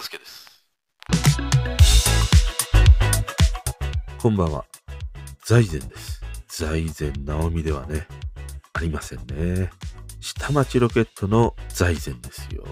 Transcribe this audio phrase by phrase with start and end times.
[0.00, 0.64] 大輔です。
[4.18, 4.64] こんばんは。
[5.44, 6.22] 財前です。
[6.48, 8.06] 財前直美ではね、
[8.72, 9.70] ありませんね。
[10.20, 12.64] 下町ロケットの財前ですよ。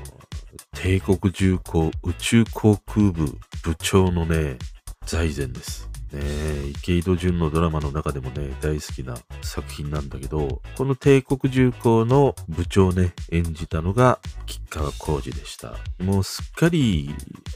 [0.74, 3.26] 帝国重工宇宙航空部
[3.62, 4.56] 部長のね、
[5.04, 5.87] 財前です。
[6.12, 15.76] ね、池井戸潤のドラマの中でもね、大好きな作品なんだけど、この帝国重工の部長ね、演じたのが吉川浩司でした。
[15.98, 17.10] もうすっかり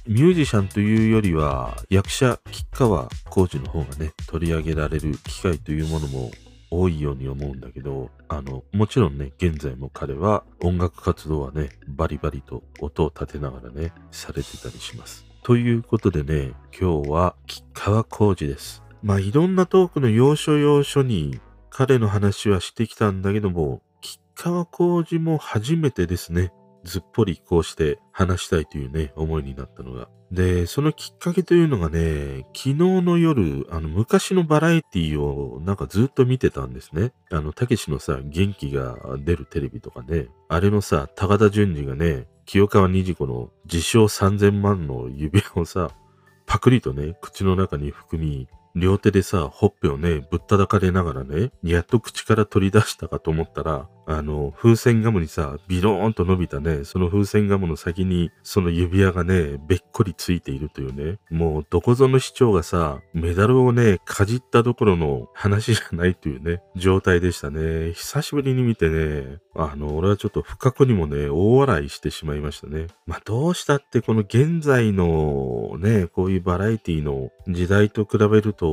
[0.07, 6.30] ミュージシャンというよりは、役者吉川浩司の方がね、取り上げられる機会というものも
[6.71, 15.32] 多いように思うんだけど、あの、もちろんね、現在も彼は音楽活動はね、バリバリと音を立てながらね、されてたりします。
[15.42, 18.84] ということでね、今日は吉川浩司です。
[19.02, 26.52] まあ、いろんなトークの要所要所に彼の話はしてきたんだけども、吉川浩司も初めてですね、
[26.85, 30.09] ずっぽりこうして話したいというね、思いになったのが。
[30.33, 37.13] で、そのきっかけというのがね、昨日の夜、あの、昔のバラエティをなんかずっと見てたんですね。
[37.30, 45.91] あの、たけしのさ、元気が出るテレビとかね、あれのさ、高田純次がね、清川虹子の自称3000万の指輪をさ、
[46.46, 67.93] パクリとね、口の中に含み、両手でさ、ほっぺをね、ぶったたかれながらね、やっと口から取り出したかと思ったら、あの、風船ガムにさ、ビローンと伸びたね、その風船ガムの先に、その指輪がね、べっこりついているというね、もうどこぞの市長がさ、メダルをね、かじったどころの話じゃないというね、状態でしたね。
[67.93, 72.87] 久しぶりに見てね、あの、俺はちょっと不覚にもね、大笑いしてしまいましたね。
[73.06, 78.66] まあ、どうしたってこの現在のね、こういうバラエティの時代と比べると、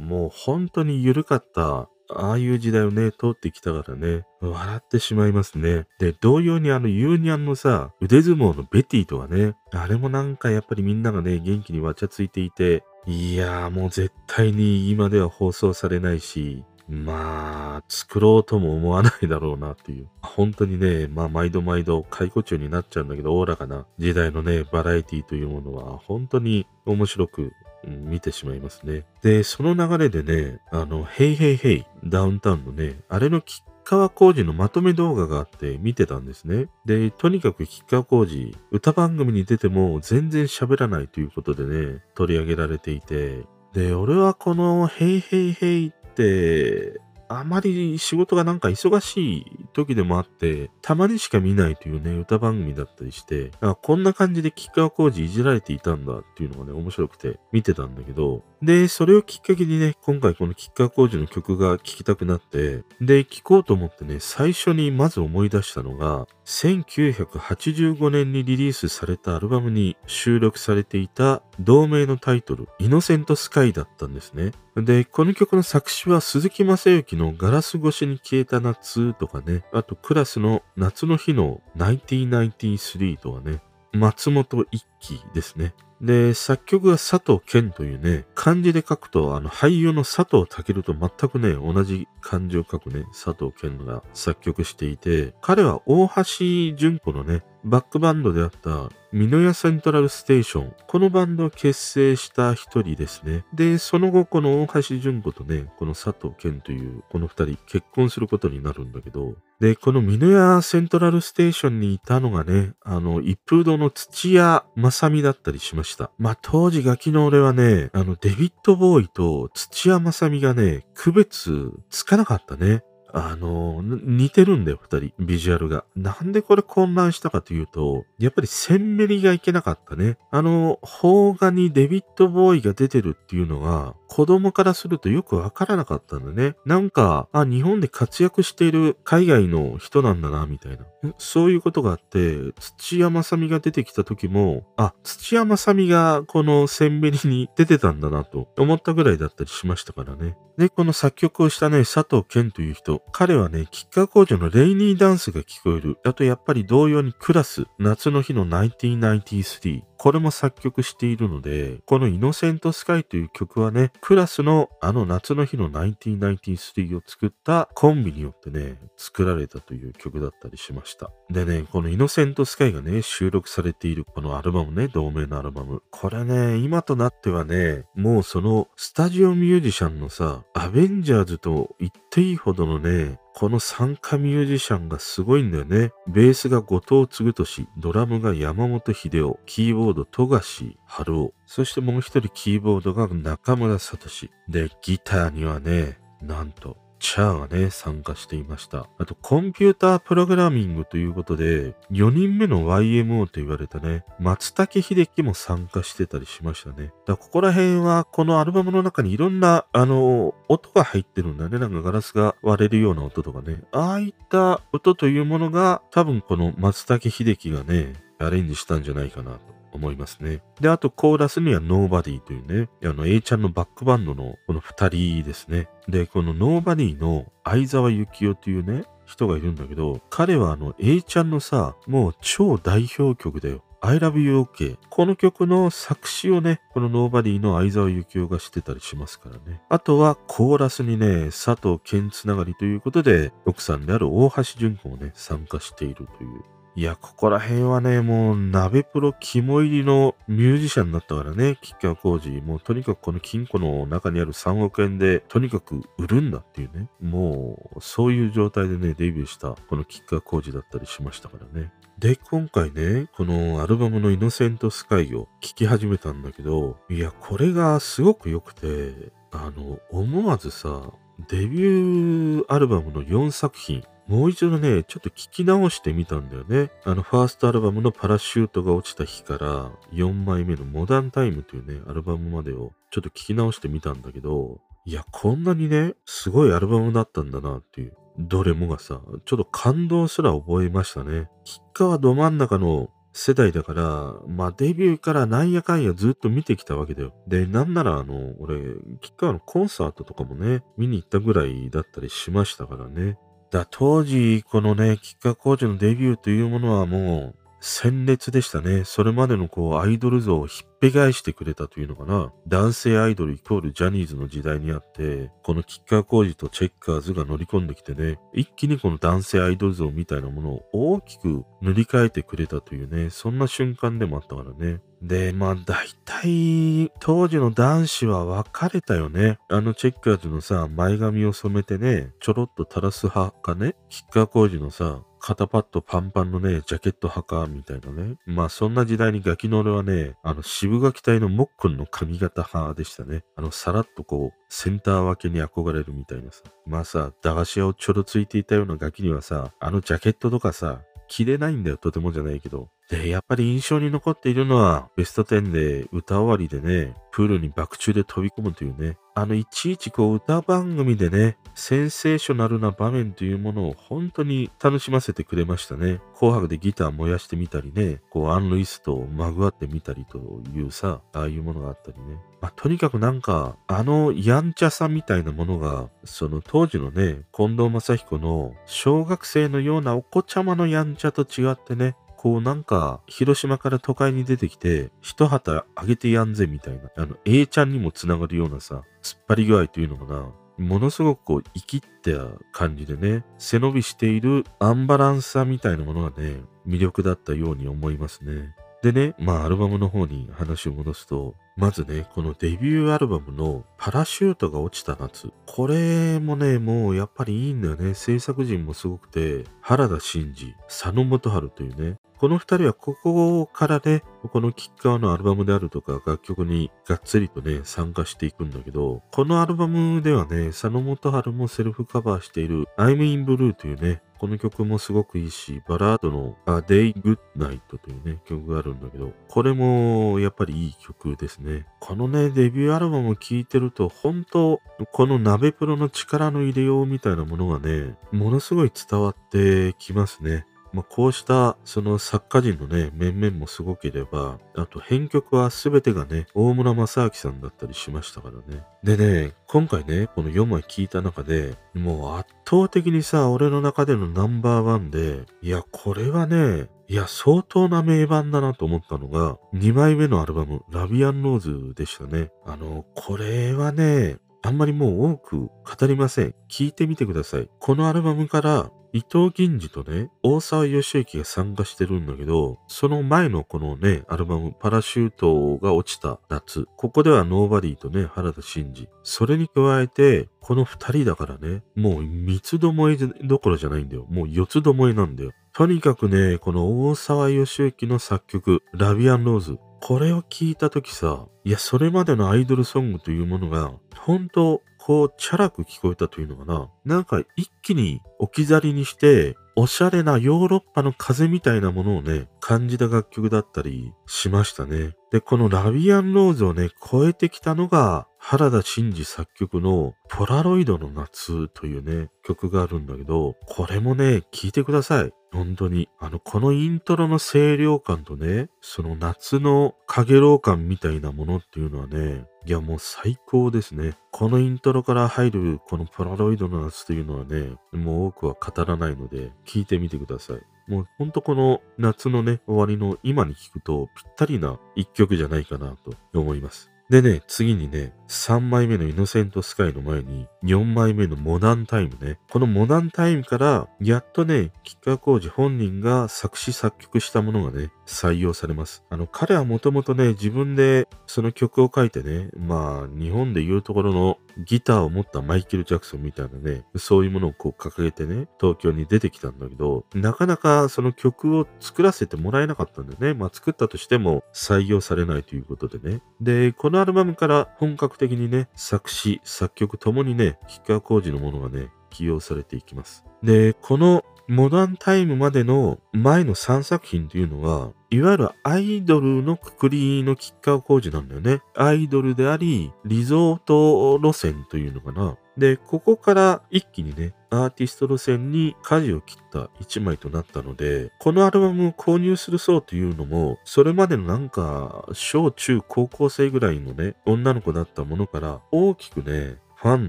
[0.00, 5.86] もう本当に緩かったああいう時代をね、通ってきたからね、笑ってしまいますね。
[5.98, 20.08] で、同様にあのユーニャンのさ、腕相撲のベティとかね、あれもなんかやっぱりみんながね、元気にわちゃついていて、いやーもう絶対に今では放送されないし、まあ、作ろうとも思わないだろうなっていう。
[20.22, 27.52] 本当にね、まあ、毎度毎度解雇中になっちゃうんだけど、おおらかな時代のね、バラエティというものは、本当に面白く、
[27.86, 29.04] うん見てしまいますね。
[29.22, 36.66] で、その流れでね、あの、ヘイヘイヘイ、ダウンタウンのね、あれの吉川浩司のまとめ動画があって見てたんですね。
[36.84, 53.50] で、とにかく吉川浩司、歌番組に出ても全然喋らないということでね、取り上げられていて、で、俺はこのヘイヘイヘイって、あまり仕事がなんか忙しい時でもあって、たまにしか見ないというね、歌番組だったりして、
[53.82, 74.52] こんな感じで吉川浩司いじられていたんだっていうのがね、面白くて見てたんだけど、で、それをきっかけにね、今回この吉川浩司の曲が聴きたくなって、で、聴こうと思ってね、最初にまず思い出したのが、1985年にリリースされたアルバムに収録されていた同名のタイトル、イノセントスカイだったんですね。
[74.76, 85.72] で、この曲の作詞は鈴木正幸のガラス越しに消えた夏とかね、あとクラスの夏の日の1993とかね、松本一輝ですね。
[86.02, 100.74] で、作曲が佐藤健というね、漢字で書くと、あの、俳優の佐藤健と全くね、同じ漢字を書くね、佐藤健が作曲していて、彼は大橋純子のね、バックバンドであった、ミノヤセントラルステーション。
[100.86, 103.44] このバンドを結成した一人ですね。
[103.52, 116.12] で、その後、この大橋純子とね、この佐藤健という、この二人結婚することになるんだけど、で、このミノヤセントラルステーションにいたのがね、あの、一風堂の土屋正美だったりしました。
[116.18, 122.84] まあ、当時ガキの俺はね、あの、デビッド・ボーイと土屋正美がね、区別つかなかったね。
[123.18, 125.86] あの、似てるんだよ、二人、ビジュアルが。
[125.96, 130.18] なんでこれ混乱したかというと、やっぱりセンメリがいけなかったね。
[130.30, 136.56] あの、邦画にデビッド・ボーイが出てるっていうのが、子供からするとよくわからなかったんだね。
[136.64, 140.86] なんか、あ、日本で活躍している海外の人なんだな、みたいな。
[141.18, 150.36] そういうことがあって、土屋正美が出てきた時も、あ、土屋正美がこのセンベリに出てたんだなと思ったぐらいだったりしましたからね。
[150.56, 155.98] で、この作曲をしたね、佐藤健という人、彼はね、吉川工場のレイニーダンスが聞こえる。
[156.04, 159.82] あとやっぱり同様にクラス、夏の日の1993。
[159.98, 171.10] これも作曲しているので、このイノセントスカイという曲はね、クラスのあの夏の日の1993を作ったコンビによってね、作られたという曲だったりしました。
[171.30, 175.82] でね、このイノセントスカイがね、収録されているこのアルバムね、同名のアルバム。
[175.90, 185.90] これね、今となってはね、もうそのスタジオミュージシャンのさ、アベンジャーズと言っていいほどのね、この参加ミュージシャンがすごいんだよね。
[186.06, 194.30] ベースが後藤継俊、ドラムが山本秀夫、キーボード富樫春夫、そしてもう一人キーボードが中村聡。
[194.48, 198.88] で、ギターにはね、なんと、チャーがね、参加していました。
[198.98, 206.90] あと、コンピュータープログラミングということで、4人目の YMO と言われたね、松竹秀樹も参加してたりしましたね。
[207.06, 211.60] だここら辺は、このアルバムの中にいろんな、あの、音が入ってるんだね。
[211.60, 213.62] なんかガラスが割れるような音とかね。
[213.70, 219.56] ああいった音というものが、多分この松竹秀樹がね、アレンジしたんじゃないかなと。
[219.76, 220.40] 思いますね。
[220.60, 225.68] で、あとコーラスには Nobody というね、あの A ちゃんのバックバンドのこの二人ですね。
[225.88, 233.62] で、この Nobody の相沢幸夫というね、人がいるんだけど、彼はあの A ちゃんのさ、もう超代表曲だよ。
[233.82, 234.78] I love you OK。
[234.88, 239.60] この曲の作詞をね、この Nobody の相沢幸夫がしてたりしますからね。
[239.68, 246.42] あとはコーラスにね、佐藤健つながりということで、奥さんである大橋純子もね、参加しているという
[246.76, 252.28] いや、ここら辺はね、もう、鍋プロ肝入りのミュージシャンになったからね、吉川浩司。
[252.28, 256.90] もう、とにかくこの金庫の中にある3億円で、とにかく売るんだっていうね。
[257.00, 261.72] もう、そういう状態でね、デビューした、この吉川浩司だったりしましたからね。
[261.98, 270.92] で、今回ね、このアルバムのイノセントスカイを聴き始めたんだけど、いや、これがすごく良くて、あの、思わずさ、
[271.30, 276.70] デビューアルバムの4作品、もう一度ね、ちょっと聞き直してみたんだよね。
[276.84, 287.96] あの、ファーストアルバムのパラシュートが落ちた日から4枚目のモダンタイムというね、アルバムまでをちょっと聞き直してみたんだけど、いや、こんなにね、すごいアルバムだったんだなっていう。
[288.18, 291.28] どれもがさ、ちょっと感動すら覚えましたね。
[291.44, 297.14] 吉川ど真ん中の世代だから、まあデビューからなんやかんやずっと見てきたわけだよ。
[297.26, 298.60] で、なんならあの、俺、
[299.00, 303.18] 吉川のコンサートとかもね、見に行ったぐらいだったりしましたからね。
[303.50, 308.84] だ当時、このね、吉川工事のデビューというものはもう、鮮烈でしたね。
[308.84, 312.32] それまでのこう、アイドル像をひっぺ返してくれたというのかな。
[312.46, 324.80] 男性アイドルイコールジャニーズの時代にあって、この吉川工事とチェッカーズが乗り込んできてね、一気にこの男性アイドル像みたいなものを大きく塗り替えてくれたというね、そんな瞬間でもあったからね。
[325.06, 329.38] で、まあ大体、当時の男子は別れたよね。
[329.48, 338.16] あのチェッカーズのさ、前髪を染めてね、ちょろっと垂らす派かね、吉川工事のさ、肩パッドパンパンのね、ジャケット派か、みたいなね。
[338.26, 343.22] まあそんな時代にガキの俺はね、あの渋垣隊のモックンの髪型派でしたね。
[343.36, 346.42] あのさらっとこう、センター分けに憧れるみたいなさ。
[346.66, 352.68] まあさ、駄菓子屋をちょろついていたようなガキにはさ、あのジャケットとかさ、着れないんだよ、とてもじゃないけど。
[352.90, 366.00] で、やっぱり印象に残っているのは、ベスト10で歌終わりでね、プールに爆中で飛び込むというね、あの、いちいちこう歌番組でね、センセーショナルな場面というものを本当に楽しませてくれましたね。
[366.18, 370.18] 紅白でギター燃やしてみたりね、こうアン・ルイスとまぐわってみたりと
[370.54, 372.18] いうさ、ああいうものがあったりね。
[372.42, 390.28] まあ、とにかくなんか、あのやんちゃさみたいなものが、その当時のね、近藤正彦の小学生のようなお子ちゃまのやんちゃと違ってね、こうなんか、広島から都会に出てきて、一旗あげてやんぜみたいな、あの、A ちゃんにもつながるようなさ、突っ張り具合というのかな。
[390.58, 398.54] ものすごくこう、生きった感じでね、背伸びしているアンバランスさみたいなものがね、魅力だったように思いますね。
[398.82, 405.32] でね、まあアルバムの方に話を戻すと、まずね、このデビューアルバムのパラシュートが落ちた夏。
[405.46, 407.94] これもね、もうやっぱりいいんだよね。
[407.94, 431.66] 制作陣もすごくて、原田真二、佐野元春というね、この二人はここからね、このキッカーのアルバムであるとか楽曲にがっつりとね、参加していくんだけど、このアルバムではね、佐野元春もセルフカバーしている I'm in Blue というね、この曲もすごくいいし、バラードの A Day Good Night というね、曲があるんだけど、これもやっぱりいい曲ですね。
[431.80, 440.46] このね、デビューアルバムを聴いてると、本当この鍋プロの力の入れようみたいなものがね、ものすごい伝わってきますね。
[440.76, 448.62] まあ、こうしたその作家人のね、面々もすごければ、あと編曲は全てがね、大村正明さんだったりしましたからね。
[448.84, 462.30] でね、今回ね、この4枚聞いた中で、もう圧倒的にさ、俺の中でのナンバーワンで、いや、これはね、いや、相当な名盤だなと思ったのが、2枚目のアルバム、ラビアンローズでしたね。
[462.44, 466.34] あの、これはね、あんまりもう多く語りません。
[466.50, 467.48] 聞いてみてください。
[467.60, 478.88] このアルバムから伊藤銀次とね、大沢義之が参加してるんだけど、その前のこのね、アルバム、パラシュートが落ちた夏、ここではノーバディとね、原田真二。
[479.02, 484.06] それに加えて、この二人だからね、もう三つどもえどころじゃないんだよ。
[484.08, 485.32] もう四つどもえなんだよ。
[485.52, 489.58] とにかくね、この大沢義之の作曲、ラビアンローズ。
[489.82, 496.70] これを聞いたときさ、いや、それまでのアイドルソングというものが、本当こう、チャラく聞こえたというのかな。
[496.84, 504.94] なんか一気に置き去りにして、おしゃれなヨーロッパの風みたいなものをね、感じた楽曲だったりしましたね。
[505.10, 515.12] で、このラビアンローズをね、超えてきたのが、原田真二作曲のポラロイドの夏というね、曲があるんだけど、これもね、聴いてください。
[515.36, 515.88] 本当に。
[515.98, 523.96] あの、このイントロの清涼感とね、その夏の影老感みたいなものっていうのはね、いやもう最高ですね。
[524.12, 530.70] このイントロから入るこのポラロイドの夏というのはね、もう多くは語らないので、聞いてみてください。
[530.70, 536.70] もうほんとこの夏のね、終わりの今に聞くとぴったりな一曲じゃないかなと思います。
[536.88, 542.18] でね、次にね、3枚目のイノセントスカイの前に、4枚目のモダンタイムね。
[542.30, 548.84] このモダンタイムから、やっとね、吉川浩司本人が作詞作曲したものがね、採用されます。
[548.90, 563.14] あの、彼はもともとね、自分でその曲を書いてね、まあ、日本で言うところのギターを持ったマイケル・ジャクソンみたいなね、そういうものをこう掲げてね、東京に出てきたんだけど、なかなかその曲を作らせてもらえなかったんだよね。
[563.18, 566.00] まあ、作ったとしても採用されないということでね。
[566.20, 573.04] で、こののアルバムから本格的にね、作詞、作曲ともにね、吉川浩司のものがね、起用されていきます。
[573.22, 581.40] で、このモダンタイムまでの前の3作品というのは、いわゆるアイドルのくくりの吉川工事なんだよね。
[581.54, 585.16] アイドルであり、リゾート路線というのかな。
[585.38, 599.88] で、ここから一気にね、アーティスト路線に舵を切った一枚となったので、このアルバムを購入する層というのも、それまでのなんか、小中高校生ぐらいのね、女の子だったものから大きくね、ファン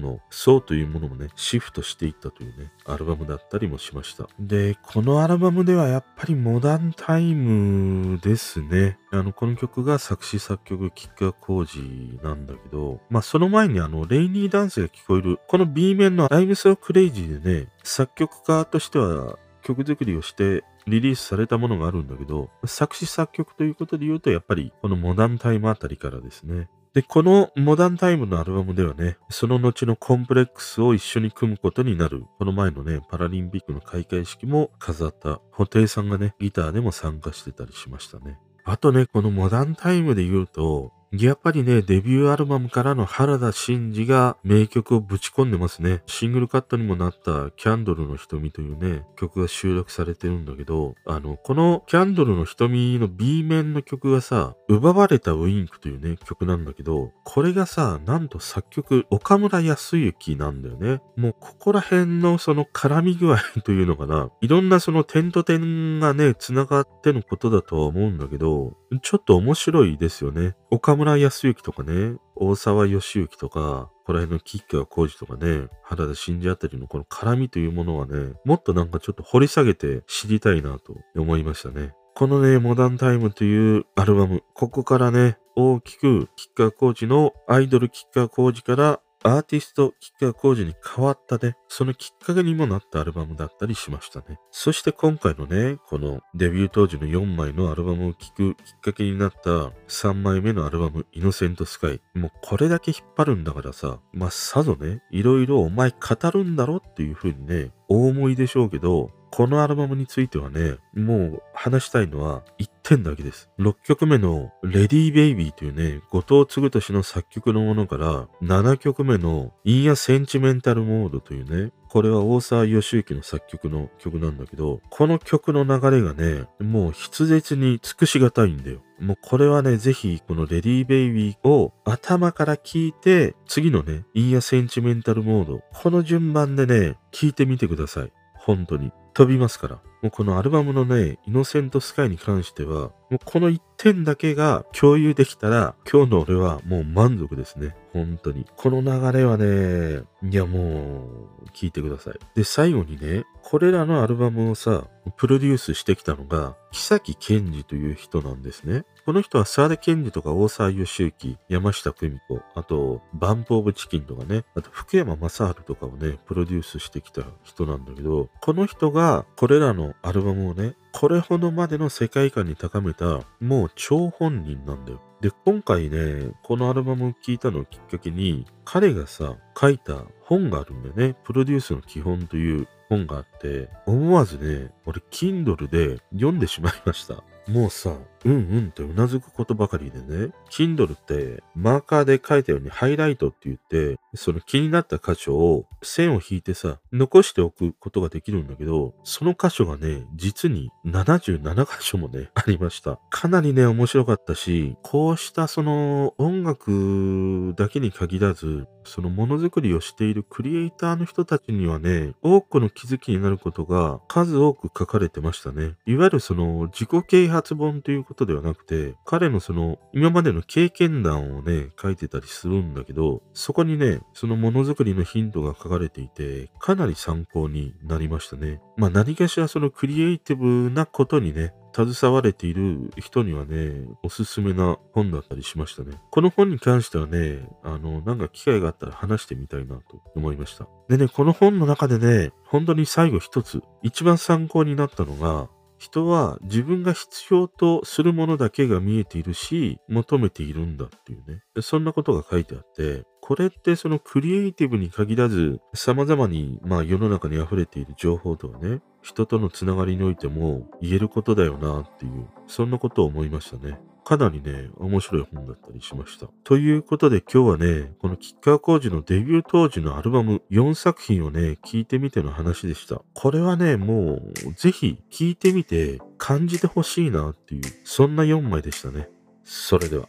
[0.00, 4.26] の層というものもね、シフトしていったというね、アルバムだったりもしました。
[4.40, 8.98] で、このアルバムではやっぱりモダンタイムですね。
[9.10, 26.68] あの、この曲が作詞作曲、吉川浩司なんだけど、まあ、その前にあの、レイニーダンスが聞こえる、この B 面の I'm So Crazy でね、作曲家としては曲作りをしてリリースされたものがあるんだけど、作詞作曲ということで言うと、やっぱりこのモダンタイムあたりからですね。
[26.94, 38.38] で、このモダンタイムのアルバムではね、その後のコンプレックスを一緒に組むことになる、この前のね、パラリンピックの開会式も飾った布袋さんがね、ギターでも参加してたりしましたね。
[38.64, 46.02] あとね、このモダンタイムで言うと、やっぱりね、デビューアルバムからの原田真二が名曲をぶち込んでますね。
[46.04, 61.00] シングルカットにもなったキャンドルの瞳というね、曲が収録されてるんだけど、あの、このキャンドルの瞳の B 面の曲がさ、奪われたウインクというね、曲なんだけど、これがさ、なんと作曲、岡村康之なんだよね。
[61.16, 64.30] もうここら辺のその絡み具合というのかな。
[64.42, 70.54] いろんなその点と点がね、繋がってのことだとは思うんだけど、ちょっと面白いですよね。
[70.70, 81.92] 岡村康之とかね、大沢義之とか、この辺の吉川浩司とかね、原田真二あたりのこの絡みというものはね、もっとなんかちょっと掘り下げて知りたいなと思いましたね。
[82.14, 94.38] このね、モダンタイムというアルバム、ここからね、大きく吉川浩司のアイドル吉川浩司からアーティスト、吉川浩司に変わったね、そのきっかけにもなったアルバムだったりしましたね。
[94.50, 99.50] そして今回のね、このデビュー当時の4枚のアルバムを聴くきっかけになった
[99.88, 102.00] 3枚目のアルバム、イノセントスカイ。
[102.14, 113.50] もうこれだけ引っ張るんだからさ、まあ、さぞね、いろいろお前語るんだろっていう風にね、大思いでしょうけど、このアルバムについてはね、もう話したいのは1点だけです。
[113.58, 128.82] 6曲目のレディーベイビーというね、後藤嗣俊の作曲のものから、7曲目のインヤセンチメンタルモードというね、これは大沢義行の作曲の曲なんだけど、この曲の流れがね、もう筆舌に尽くしがたいんだよ。
[129.00, 138.12] もうこれはね、ぜひこのレディーベイビーを頭から聞いて、次のね、インヤセンチメンタルモード、この順番でね、聞いてみてください。
[138.34, 138.92] 本当に。
[139.14, 139.80] 飛びますから。
[140.02, 147.74] もうこのアルバムのね、イノセントスカイに関しては、もうこの1点だけが共有できたら、今日の俺はもう満足ですね。
[147.92, 148.46] 本当に。
[148.56, 151.06] この流れはね、いやも
[151.42, 152.14] う、聞いてください。
[152.36, 154.86] で、最後にね、これらのアルバムをさ、
[155.16, 158.84] プロデュースしてきたのが、木崎健二という人なんですね。
[159.08, 175.00] この人は沢田健二とか大沢義行、山下久美子、あと、バンプオブチキンとかね、あと福山雅治とかをね、プロデュースしてきた人なんだけど、この人がこれらのアルバムをね、これほどまでの世界観に高めた、もう超本人なんだよ。
[175.22, 181.16] で、今回ね、このアルバムを聴いたのをきっかけに、彼がさ、書いた本があるんだよね。
[181.24, 187.24] プロデュースの基本という本があって、思わずね、俺、Kindle で読んでしまいました。
[187.48, 202.98] もうさ、うんうんってうなずくことばかりでね、Kindle ってマーカーで書いたようにハイライトって言って、その気になった箇所を線を引いてさ、残しておくことができるんだけど、その箇所がね、実に77箇所もね、ありました。
[203.10, 215.74] かなりね、面白かったし、こうしたその音楽だけに限らず、そのものづくりをしているクリエイターの人たちにはね、多くの気づきになることが数多く書かれてましたね。
[215.86, 228.60] いわゆるその自己啓発本ということではなくて、彼のその今までの経験談をね、書いてたりするんだけど、そこにね、そのものづくりのヒントが書かれていて、かなり参考になりましたね。
[228.78, 236.00] まあ何かしらそのクリエイティブなことにね、携われている人にはね、おすすめな本だったりしましたね。
[236.10, 240.66] この本に関してはね、あの、なんか機会があったら話してみたいなと思いました。
[240.88, 251.42] でね、この本の中でね、本当に最後一つ、一番参考になったのが、人は自分が必要とするものだけが見えているし、求めているんだっていうね。
[251.62, 263.78] そんなことが書いてあって、これってそのクリエイティブに限らず、様々に、まあ世の中に溢れている情報とはね、人とのつながりにおいても言えることだよなっていう、そんなことを思いましたね。
[264.08, 266.28] かなりね、面白い本だったりしました。
[266.42, 273.02] ということで今日はね、この吉川浩司のデビュー当時のアルバム4作品をね、聞いてみての話でした。
[273.12, 279.10] これはね、もうぜひ聞いてみて感じてほしいなっていう、そんな4枚でしたね。
[279.44, 280.08] それでは。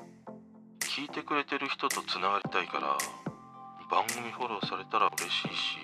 [0.79, 2.97] 聞いてくれてる人とつながりたいから、
[3.91, 5.77] 番組フォローされたら嬉しいし、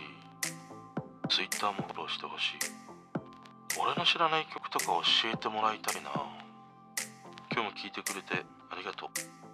[1.27, 2.55] Twitter もフォローしてほしい。
[3.77, 5.01] 俺の知らない曲とか教
[5.33, 6.44] えてもらいたいな。
[7.55, 9.44] 今日も聞いてくれてありがとう。